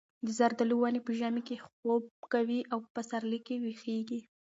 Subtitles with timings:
[0.25, 2.03] د زردالو ونې په ژمي کې خوب
[2.33, 4.19] کوي او په پسرلي کې ویښېږي.